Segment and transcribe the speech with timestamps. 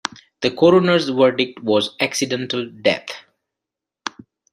[0.41, 3.07] The coroner's verdict was accidental death.